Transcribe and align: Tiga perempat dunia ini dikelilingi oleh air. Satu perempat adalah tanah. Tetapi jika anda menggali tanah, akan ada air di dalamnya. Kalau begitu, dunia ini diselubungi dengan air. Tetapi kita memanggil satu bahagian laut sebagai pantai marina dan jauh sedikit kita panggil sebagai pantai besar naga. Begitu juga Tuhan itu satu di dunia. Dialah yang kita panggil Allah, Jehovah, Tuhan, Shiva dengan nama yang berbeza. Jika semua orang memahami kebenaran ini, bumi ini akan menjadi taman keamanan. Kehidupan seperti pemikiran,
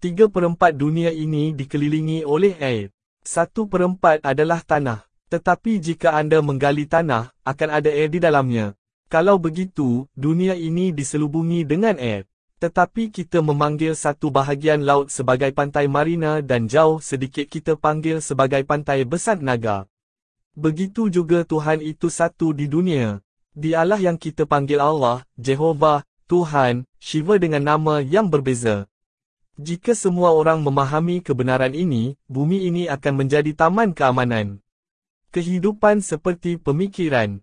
Tiga 0.00 0.32
perempat 0.32 0.80
dunia 0.80 1.12
ini 1.12 1.52
dikelilingi 1.52 2.24
oleh 2.24 2.56
air. 2.56 2.88
Satu 3.20 3.68
perempat 3.68 4.24
adalah 4.24 4.64
tanah. 4.64 5.04
Tetapi 5.28 5.76
jika 5.76 6.16
anda 6.16 6.40
menggali 6.40 6.88
tanah, 6.88 7.36
akan 7.44 7.68
ada 7.68 7.92
air 7.92 8.08
di 8.08 8.16
dalamnya. 8.16 8.72
Kalau 9.12 9.36
begitu, 9.36 10.08
dunia 10.16 10.56
ini 10.56 10.88
diselubungi 10.88 11.68
dengan 11.68 12.00
air. 12.00 12.24
Tetapi 12.64 13.12
kita 13.12 13.44
memanggil 13.44 13.92
satu 13.92 14.32
bahagian 14.32 14.88
laut 14.88 15.12
sebagai 15.12 15.52
pantai 15.52 15.84
marina 15.84 16.40
dan 16.40 16.64
jauh 16.64 16.96
sedikit 17.04 17.44
kita 17.44 17.76
panggil 17.76 18.24
sebagai 18.24 18.64
pantai 18.64 19.04
besar 19.04 19.36
naga. 19.44 19.84
Begitu 20.56 21.12
juga 21.12 21.44
Tuhan 21.44 21.84
itu 21.84 22.08
satu 22.08 22.56
di 22.56 22.72
dunia. 22.72 23.20
Dialah 23.52 24.00
yang 24.00 24.16
kita 24.16 24.48
panggil 24.48 24.80
Allah, 24.80 25.28
Jehovah, 25.36 26.08
Tuhan, 26.24 26.88
Shiva 26.96 27.36
dengan 27.36 27.68
nama 27.68 28.00
yang 28.00 28.32
berbeza. 28.32 28.88
Jika 29.60 29.92
semua 29.92 30.32
orang 30.32 30.64
memahami 30.64 31.20
kebenaran 31.20 31.76
ini, 31.76 32.16
bumi 32.32 32.64
ini 32.64 32.88
akan 32.88 33.12
menjadi 33.12 33.52
taman 33.52 33.92
keamanan. 33.92 34.64
Kehidupan 35.36 36.00
seperti 36.00 36.56
pemikiran, 36.56 37.36